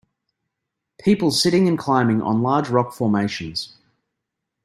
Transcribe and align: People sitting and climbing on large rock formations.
People 0.99 1.29
sitting 1.29 1.67
and 1.67 1.77
climbing 1.77 2.23
on 2.23 2.41
large 2.41 2.69
rock 2.69 2.91
formations. 2.91 3.75